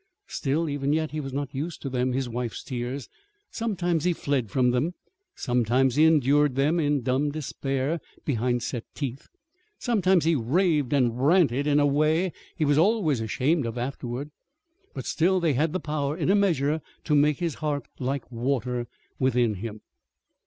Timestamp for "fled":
4.13-4.49